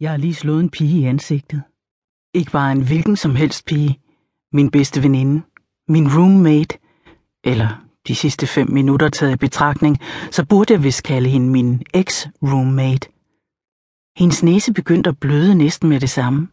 Jeg 0.00 0.10
har 0.10 0.16
lige 0.16 0.34
slået 0.34 0.60
en 0.60 0.70
pige 0.70 1.00
i 1.00 1.04
ansigtet. 1.04 1.62
Ikke 2.34 2.50
bare 2.50 2.72
en 2.72 2.82
hvilken 2.82 3.16
som 3.16 3.36
helst 3.36 3.66
pige. 3.66 3.98
Min 4.52 4.70
bedste 4.70 5.02
veninde. 5.02 5.42
Min 5.88 6.08
roommate. 6.16 6.78
Eller 7.44 7.84
de 8.08 8.14
sidste 8.14 8.46
fem 8.46 8.70
minutter 8.70 9.08
taget 9.08 9.32
i 9.32 9.36
betragtning, 9.36 9.98
så 10.30 10.44
burde 10.46 10.72
jeg 10.72 10.82
vist 10.82 11.02
kalde 11.02 11.28
hende 11.28 11.48
min 11.48 11.82
ex-roommate. 11.94 13.08
Hendes 14.16 14.42
næse 14.42 14.72
begyndte 14.72 15.10
at 15.10 15.18
bløde 15.18 15.54
næsten 15.54 15.88
med 15.88 16.00
det 16.00 16.10
samme, 16.10 16.48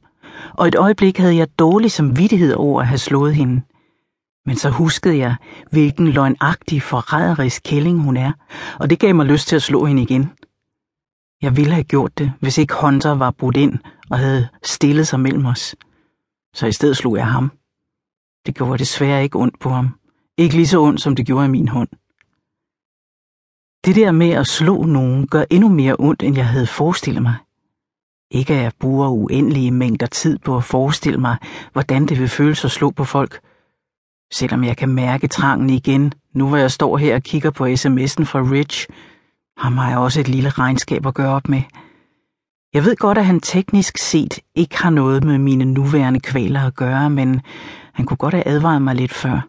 og 0.54 0.68
et 0.68 0.76
øjeblik 0.76 1.18
havde 1.18 1.36
jeg 1.36 1.60
dårlig 1.60 1.92
samvittighed 1.92 2.54
over 2.54 2.82
at 2.82 2.88
have 2.88 2.98
slået 2.98 3.36
hende. 3.36 3.62
Men 4.46 4.56
så 4.56 4.70
huskede 4.70 5.18
jeg, 5.18 5.36
hvilken 5.72 6.08
løgnagtig, 6.08 6.82
forræderisk 6.82 7.62
kælling 7.66 8.02
hun 8.02 8.18
er, 8.18 8.32
og 8.80 8.90
det 8.90 9.00
gav 9.00 9.16
mig 9.16 9.26
lyst 9.26 9.48
til 9.48 9.56
at 9.56 9.62
slå 9.62 9.86
hende 9.86 10.02
igen. 10.02 10.30
Jeg 11.42 11.58
ville 11.58 11.74
have 11.74 11.84
gjort 11.84 12.18
det, 12.18 12.34
hvis 12.40 12.58
ikke 12.58 12.74
Hunter 12.82 13.12
var 13.12 13.32
brudt 13.32 13.58
ind 13.58 13.80
og 14.10 14.20
havde 14.20 14.48
stillet 14.64 15.08
sig 15.08 15.20
mellem 15.20 15.46
os. 15.46 15.76
Så 16.54 16.68
i 16.68 16.72
stedet 16.72 16.98
slog 16.98 17.18
jeg 17.18 17.28
ham. 17.28 17.52
Det 18.46 18.56
gjorde 18.56 18.78
desværre 18.78 19.24
ikke 19.24 19.40
ondt 19.40 19.60
på 19.60 19.70
ham. 19.70 20.00
Ikke 20.38 20.56
lige 20.56 20.68
så 20.68 20.82
ondt, 20.82 21.02
som 21.02 21.16
det 21.16 21.26
gjorde 21.26 21.46
i 21.46 21.50
min 21.50 21.68
hånd. 21.68 21.90
Det 23.86 23.96
der 23.96 24.12
med 24.12 24.30
at 24.30 24.48
slå 24.48 24.84
nogen 24.84 25.28
gør 25.28 25.44
endnu 25.50 25.70
mere 25.70 25.96
ondt, 26.00 26.24
end 26.24 26.36
jeg 26.36 26.48
havde 26.48 26.68
forestillet 26.68 27.22
mig. 27.22 27.36
Ikke 28.32 28.54
at 28.54 28.64
jeg 28.64 28.72
bruger 28.80 29.10
uendelige 29.10 29.72
mængder 29.72 30.08
tid 30.08 30.38
på 30.40 30.58
at 30.58 30.64
forestille 30.64 31.20
mig, 31.20 31.38
hvordan 31.72 32.06
det 32.06 32.20
vil 32.20 32.30
føles 32.30 32.66
at 32.66 32.72
slå 32.72 32.92
på 32.92 33.04
folk. 33.04 33.40
Selvom 34.34 34.64
jeg 34.64 34.78
kan 34.78 34.90
mærke 34.90 35.28
trangen 35.28 35.70
igen, 35.70 36.14
nu 36.34 36.48
hvor 36.48 36.58
jeg 36.58 36.72
står 36.72 36.98
her 36.98 37.16
og 37.16 37.24
kigger 37.24 37.52
på 37.52 37.66
sms'en 37.66 38.24
fra 38.24 38.52
Rich, 38.52 38.88
ham 39.58 39.78
har 39.78 39.90
jeg 39.90 39.98
også 39.98 40.20
et 40.20 40.28
lille 40.28 40.50
regnskab 40.50 41.06
at 41.06 41.14
gøre 41.14 41.36
op 41.36 41.50
med. 41.50 41.62
Jeg 42.74 42.84
ved 42.84 42.96
godt, 42.96 43.18
at 43.18 43.26
han 43.26 43.40
teknisk 43.40 43.98
set 43.98 44.40
ikke 44.56 44.78
har 44.78 44.90
noget 44.90 45.24
med 45.24 45.38
mine 45.38 45.66
nuværende 45.66 46.20
kvaler 46.20 46.62
at 46.62 46.76
gøre, 46.76 47.10
men 47.10 47.42
han 47.94 48.06
kunne 48.06 48.18
godt 48.18 48.34
have 48.34 48.48
advaret 48.48 48.82
mig 48.82 48.96
lidt 48.96 49.14
før. 49.14 49.48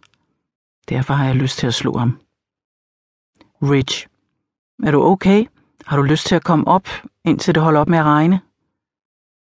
Derfor 0.89 1.13
har 1.13 1.25
jeg 1.25 1.35
lyst 1.35 1.57
til 1.57 1.67
at 1.67 1.73
slå 1.73 1.97
ham. 1.97 2.19
Rich, 3.61 4.07
er 4.83 4.91
du 4.91 5.03
okay? 5.03 5.45
Har 5.85 5.97
du 5.97 6.03
lyst 6.03 6.27
til 6.27 6.35
at 6.35 6.43
komme 6.43 6.67
op, 6.67 6.87
indtil 7.25 7.55
det 7.55 7.63
holder 7.63 7.79
op 7.79 7.89
med 7.89 7.97
at 7.97 8.05
regne? 8.05 8.41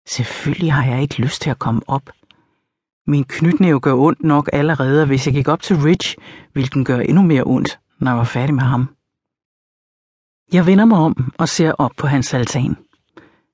Selvfølgelig 0.07 0.73
har 0.73 0.85
jeg 0.85 1.03
ikke 1.03 1.23
lyst 1.23 1.43
til 1.43 1.51
at 1.51 1.59
komme 1.59 1.81
op. 1.87 2.11
Min 3.07 3.25
knytnæve 3.25 3.81
gør 3.81 3.95
ondt 3.95 4.23
nok 4.25 4.51
allerede, 4.53 5.03
og 5.03 5.07
hvis 5.07 5.27
jeg 5.27 5.35
gik 5.35 5.49
op 5.49 5.63
til 5.63 5.77
Rich, 5.77 6.17
ville 6.55 6.69
den 6.69 6.85
gøre 6.85 7.07
endnu 7.07 7.23
mere 7.23 7.43
ondt, 7.47 7.81
når 7.99 8.11
jeg 8.11 8.19
var 8.19 8.25
færdig 8.25 8.55
med 8.55 8.63
ham. 8.63 8.89
Jeg 10.53 10.67
vender 10.67 10.85
mig 10.85 10.99
om 10.99 11.33
og 11.39 11.49
ser 11.49 11.73
op 11.73 11.91
på 11.97 12.07
hans 12.07 12.35
altan. 12.35 12.77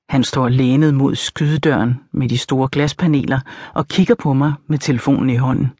Han 0.09 0.23
står 0.23 0.49
lænet 0.49 0.93
mod 0.93 1.15
skydedøren 1.15 1.99
med 2.11 2.29
de 2.29 2.37
store 2.37 2.69
glaspaneler 2.71 3.39
og 3.73 3.87
kigger 3.87 4.15
på 4.15 4.33
mig 4.33 4.53
med 4.67 4.77
telefonen 4.77 5.29
i 5.29 5.35
hånden. 5.35 5.71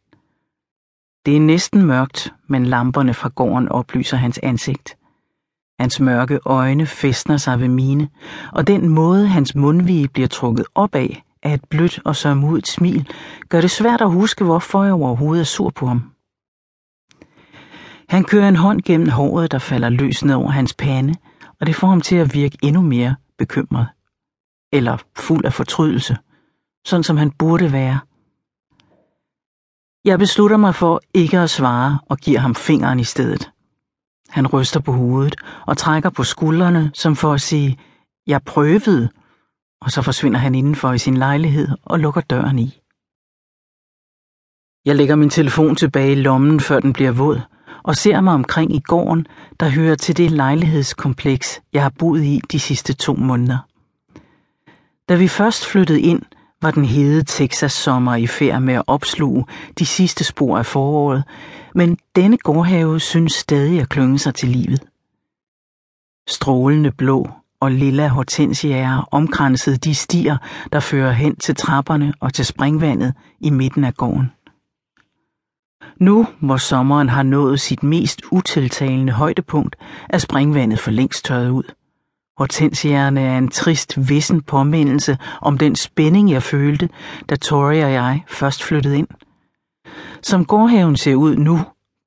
Det 1.26 1.36
er 1.36 1.39
næsten 1.39 1.86
mørkt, 1.86 2.34
men 2.48 2.66
lamperne 2.66 3.14
fra 3.14 3.30
gården 3.36 3.70
oplyser 3.70 4.17
hans 4.17 4.39
ansigt. 4.44 4.98
Hans 5.80 6.00
mørke 6.00 6.39
øjne 6.45 6.86
festner 6.86 7.38
sig 7.38 7.59
ved 7.59 7.67
mine, 7.67 8.09
og 8.54 8.67
den 8.67 8.89
måde, 8.89 9.28
hans 9.28 9.56
mundvige 9.56 10.08
bliver 10.08 10.28
trukket 10.28 10.66
op 10.76 10.95
af, 10.95 11.23
af 11.44 11.54
et 11.54 11.66
blødt 11.70 12.00
og 12.06 12.16
sørmodigt 12.16 12.67
smil, 12.67 13.08
gør 13.50 13.61
det 13.61 13.72
svært 13.72 14.02
at 14.02 14.11
huske, 14.11 14.44
hvorfor 14.44 14.83
jeg 14.83 14.94
overhovedet 14.94 15.42
er 15.42 15.45
sur 15.45 15.70
på 15.70 15.86
ham. 15.86 16.04
Han 18.10 18.24
kører 18.24 18.50
en 18.50 18.56
hånd 18.56 18.82
gennem 18.82 19.10
håret, 19.10 19.52
der 19.52 19.60
falder 19.60 19.90
løs 19.90 20.26
ned 20.26 20.36
over 20.36 20.50
hans 20.50 20.74
pande, 20.74 21.16
og 21.60 21.68
det 21.68 21.76
får 21.76 21.88
ham 21.88 22.02
til 22.02 22.16
at 22.16 22.34
virke 22.34 22.58
endnu 22.64 22.82
mere 22.82 23.16
bekymret. 23.38 23.88
Eller 24.74 24.98
fuld 25.18 25.46
af 25.46 25.54
fortrydelse, 25.54 26.18
sådan 26.86 27.04
som 27.04 27.18
han 27.18 27.32
burde 27.32 27.72
være. 27.72 28.00
Jeg 30.06 30.20
beslutter 30.20 30.58
mig 30.58 30.76
for 30.76 31.02
ikke 31.14 31.40
at 31.40 31.50
svare 31.50 32.00
og 32.10 32.18
giver 32.18 32.39
ham 32.39 32.56
fingeren 32.56 33.00
i 33.00 33.04
stedet. 33.04 33.52
Han 34.30 34.48
ryster 34.48 34.80
på 34.80 34.92
hovedet 34.92 35.36
og 35.67 35.78
trækker 35.78 36.10
på 36.10 36.23
skuldrene, 36.23 36.92
som 36.94 37.16
for 37.16 37.33
at 37.33 37.42
sige, 37.42 37.80
jeg 38.28 38.44
prøvede, 38.44 39.10
og 39.82 39.92
så 39.92 40.02
forsvinder 40.02 40.39
han 40.39 40.56
indenfor 40.56 40.92
i 40.92 40.98
sin 40.98 41.17
lejlighed 41.17 41.67
og 41.83 42.00
lukker 42.00 42.22
døren 42.22 42.60
i. 42.60 42.82
Jeg 44.86 44.95
lægger 44.95 45.16
min 45.16 45.30
telefon 45.30 45.76
tilbage 45.76 46.12
i 46.12 46.16
lommen, 46.16 46.60
før 46.60 46.80
den 46.80 46.94
bliver 46.94 47.12
våd, 47.12 47.42
og 47.84 47.96
ser 47.96 48.22
mig 48.22 48.34
omkring 48.34 48.76
i 48.76 48.80
gården, 48.80 49.28
der 49.60 49.70
hører 49.70 49.96
til 49.96 50.18
det 50.18 50.32
lejlighedskompleks, 50.32 51.62
jeg 51.74 51.82
har 51.82 51.94
boet 52.00 52.24
i 52.24 52.42
de 52.52 52.60
sidste 52.60 52.94
to 52.94 53.14
måneder. 53.14 53.58
Da 55.10 55.16
vi 55.16 55.28
først 55.28 55.66
flyttede 55.66 56.02
ind, 56.02 56.22
var 56.62 56.72
den 56.72 56.86
hede 56.86 57.24
Texas-sommer 57.24 58.16
i 58.16 58.28
færd 58.28 58.62
med 58.62 58.74
at 58.74 58.84
opsluge 58.88 59.46
de 59.80 59.86
sidste 59.86 60.24
spor 60.24 60.58
af 60.58 60.66
foråret, 60.66 61.24
men 61.76 61.98
denne 62.16 62.38
gårdhave 62.38 63.00
synes 63.00 63.34
stadig 63.34 63.82
at 63.82 63.90
klynge 63.90 64.20
sig 64.20 64.36
til 64.36 64.50
livet. 64.50 64.82
Strålende 66.28 66.92
blå 66.92 67.30
og 67.60 67.72
lilla 67.72 68.08
hortensiaer 68.08 69.08
omkransede 69.12 69.78
de 69.78 69.96
stier, 69.96 70.38
der 70.74 70.80
fører 70.80 71.12
hen 71.12 71.36
til 71.36 71.56
trapperne 71.56 72.14
og 72.20 72.34
til 72.34 72.46
springvandet 72.46 73.14
i 73.40 73.50
midten 73.50 73.84
af 73.84 73.94
gården. 73.94 74.32
Nu, 75.99 76.27
hvor 76.39 76.58
sommeren 76.58 77.10
har 77.10 77.23
nået 77.23 77.60
sit 77.60 77.83
mest 77.83 78.21
utiltalende 78.32 79.14
højdepunkt, 79.14 79.76
er 80.10 80.17
springvandet 80.17 80.80
for 80.80 80.92
længst 80.92 81.26
tørret 81.26 81.49
ud. 81.49 81.64
Hortensierne 82.37 83.21
er 83.21 83.37
en 83.37 83.49
trist, 83.49 84.09
vissen 84.09 84.42
påmindelse 84.42 85.17
om 85.42 85.58
den 85.58 85.76
spænding, 85.76 86.32
jeg 86.32 86.43
følte, 86.43 86.89
da 87.30 87.36
Tori 87.36 87.80
og 87.80 87.92
jeg 87.92 88.23
først 88.27 88.64
flyttede 88.64 88.98
ind. 88.98 89.08
Som 90.21 90.45
gårdhaven 90.45 90.98
ser 90.98 91.15
ud 91.15 91.36
nu, 91.36 91.59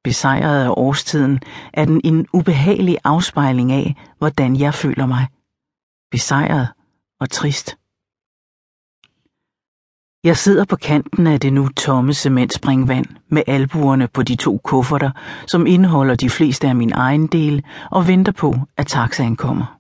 besejret 0.05 0.65
af 0.65 0.69
årstiden, 0.77 1.41
er 1.73 1.85
den 1.85 2.01
en 2.05 2.27
ubehagelig 2.33 2.99
afspejling 3.05 3.73
af, 3.73 3.97
hvordan 4.19 4.57
jeg 4.57 4.75
føler 4.75 5.07
mig. 5.07 5.27
Besejret 6.11 6.69
og 7.21 7.31
trist. 7.31 7.77
Jeg 10.25 10.37
sidder 10.37 10.65
på 10.65 10.77
kanten 10.77 11.27
af 11.27 11.41
det 11.41 11.53
nu 11.53 11.69
tomme 11.69 12.15
cementspringvand 12.15 13.07
med 13.29 13.43
albuerne 13.47 14.09
på 14.09 14.23
de 14.23 14.37
to 14.37 14.61
kufferter, 14.65 15.11
som 15.47 15.67
indeholder 15.67 16.15
de 16.15 16.31
fleste 16.31 16.69
af 16.69 16.77
min 16.77 16.93
egen 16.93 17.27
del, 17.27 17.65
og 17.91 18.09
venter 18.09 18.33
på, 18.33 18.55
at 18.77 18.87
taxaen 18.87 19.37
kommer. 19.37 19.79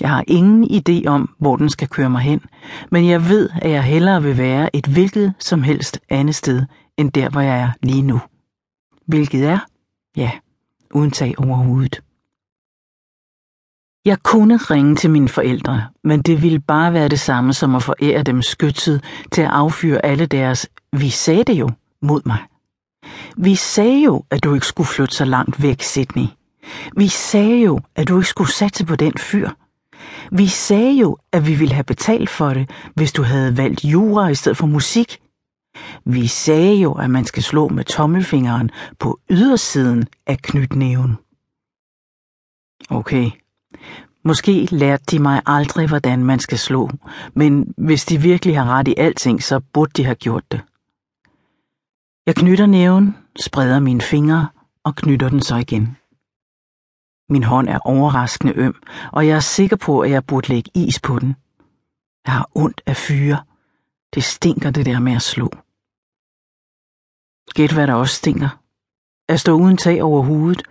Jeg 0.00 0.10
har 0.10 0.24
ingen 0.26 0.64
idé 0.64 1.06
om, 1.08 1.34
hvor 1.38 1.56
den 1.56 1.70
skal 1.70 1.88
køre 1.88 2.10
mig 2.10 2.20
hen, 2.20 2.40
men 2.90 3.08
jeg 3.08 3.28
ved, 3.28 3.50
at 3.62 3.70
jeg 3.70 3.84
hellere 3.84 4.22
vil 4.22 4.38
være 4.38 4.76
et 4.76 4.86
hvilket 4.86 5.34
som 5.38 5.62
helst 5.62 6.00
andet 6.08 6.34
sted, 6.34 6.62
end 6.96 7.12
der, 7.12 7.28
hvor 7.30 7.40
jeg 7.40 7.60
er 7.60 7.70
lige 7.82 8.02
nu. 8.02 8.20
Hvilket 9.06 9.44
er, 9.44 9.58
ja, 10.16 10.30
uden 10.94 11.10
tag 11.10 11.34
over 11.38 11.56
hovedet. 11.56 12.02
Jeg 14.06 14.22
kunne 14.22 14.56
ringe 14.56 14.96
til 14.96 15.10
mine 15.10 15.28
forældre, 15.28 15.86
men 16.04 16.22
det 16.22 16.42
ville 16.42 16.60
bare 16.60 16.92
være 16.92 17.08
det 17.08 17.20
samme 17.20 17.52
som 17.52 17.74
at 17.74 17.82
forære 17.82 18.22
dem 18.22 18.42
skytset 18.42 19.04
til 19.32 19.42
at 19.42 19.50
affyre 19.50 20.06
alle 20.06 20.26
deres 20.26 20.68
vi 20.92 21.10
sagde 21.10 21.44
det 21.44 21.52
jo 21.52 21.70
mod 22.02 22.20
mig. 22.26 22.38
Vi 23.36 23.54
sagde 23.54 24.02
jo, 24.02 24.24
at 24.30 24.44
du 24.44 24.54
ikke 24.54 24.66
skulle 24.66 24.86
flytte 24.86 25.14
så 25.14 25.24
langt 25.24 25.62
væk, 25.62 25.82
Sydney. 25.82 26.26
Vi 26.96 27.08
sagde 27.08 27.62
jo, 27.62 27.80
at 27.96 28.08
du 28.08 28.16
ikke 28.16 28.28
skulle 28.28 28.52
satse 28.52 28.86
på 28.86 28.96
den 28.96 29.12
fyr. 29.18 29.50
Vi 30.32 30.46
sagde 30.46 30.92
jo, 30.92 31.18
at 31.32 31.46
vi 31.46 31.54
ville 31.54 31.74
have 31.74 31.84
betalt 31.84 32.30
for 32.30 32.54
det, 32.54 32.70
hvis 32.94 33.12
du 33.12 33.22
havde 33.22 33.56
valgt 33.56 33.84
jura 33.84 34.28
i 34.28 34.34
stedet 34.34 34.58
for 34.58 34.66
musik. 34.66 35.20
Vi 36.04 36.26
sagde 36.26 36.74
jo, 36.74 36.92
at 36.92 37.10
man 37.10 37.24
skal 37.24 37.42
slå 37.42 37.68
med 37.68 37.84
tommelfingeren 37.84 38.70
på 38.98 39.20
ydersiden 39.30 40.08
af 40.26 40.38
knytnæven. 40.38 41.18
Okay, 42.90 43.30
Måske 44.24 44.68
lærte 44.70 45.04
de 45.10 45.18
mig 45.18 45.42
aldrig, 45.46 45.88
hvordan 45.88 46.24
man 46.24 46.40
skal 46.40 46.58
slå, 46.58 46.90
men 47.34 47.74
hvis 47.76 48.04
de 48.04 48.18
virkelig 48.18 48.56
har 48.58 48.66
ret 48.78 48.88
i 48.88 48.94
alting, 48.96 49.42
så 49.42 49.60
burde 49.60 49.92
de 49.96 50.04
have 50.04 50.14
gjort 50.14 50.52
det. 50.52 50.60
Jeg 52.26 52.34
knytter 52.34 52.66
næven, 52.66 53.16
spreder 53.40 53.80
mine 53.80 54.00
fingre 54.00 54.48
og 54.84 54.96
knytter 54.96 55.28
den 55.28 55.42
så 55.42 55.56
igen. 55.56 55.96
Min 57.28 57.44
hånd 57.44 57.68
er 57.68 57.78
overraskende 57.78 58.52
øm, 58.56 58.82
og 59.12 59.26
jeg 59.26 59.36
er 59.36 59.40
sikker 59.40 59.76
på, 59.76 60.00
at 60.00 60.10
jeg 60.10 60.26
burde 60.26 60.48
lægge 60.48 60.70
is 60.74 61.00
på 61.00 61.18
den. 61.18 61.36
Jeg 62.26 62.34
har 62.34 62.50
ondt 62.54 62.82
af 62.86 62.96
fyre. 62.96 63.44
Det 64.14 64.24
stinker 64.24 64.70
det 64.70 64.86
der 64.86 64.98
med 64.98 65.12
at 65.12 65.22
slå. 65.22 65.50
Gæt 67.54 67.72
hvad 67.72 67.86
der 67.86 67.94
også 67.94 68.14
stinker. 68.14 68.48
At 69.28 69.40
stå 69.40 69.52
uden 69.52 69.76
tag 69.76 70.02
over 70.02 70.22
hovedet 70.22 70.62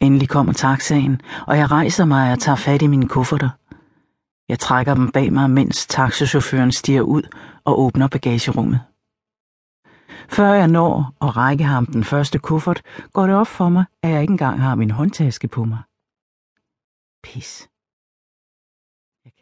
Endelig 0.00 0.28
kommer 0.28 0.52
taxaen, 0.52 1.20
og 1.46 1.58
jeg 1.58 1.70
rejser 1.70 2.04
mig 2.04 2.32
og 2.32 2.38
tager 2.38 2.56
fat 2.56 2.82
i 2.82 2.86
mine 2.86 3.08
kufferter. 3.08 3.50
Jeg 4.48 4.58
trækker 4.58 4.94
dem 4.94 5.12
bag 5.12 5.32
mig, 5.32 5.50
mens 5.50 5.86
taxachaufføren 5.86 6.72
stiger 6.72 7.02
ud 7.02 7.22
og 7.64 7.80
åbner 7.80 8.08
bagagerummet. 8.08 8.80
Før 10.28 10.52
jeg 10.52 10.68
når 10.68 11.14
at 11.20 11.36
række 11.36 11.64
ham 11.64 11.86
den 11.86 12.04
første 12.04 12.38
kuffert, 12.38 12.82
går 13.12 13.26
det 13.26 13.36
op 13.36 13.46
for 13.46 13.68
mig, 13.68 13.84
at 14.02 14.10
jeg 14.10 14.20
ikke 14.20 14.30
engang 14.30 14.60
har 14.60 14.74
min 14.74 14.90
håndtaske 14.90 15.48
på 15.48 15.64
mig. 15.64 15.78
Pis. 17.22 17.68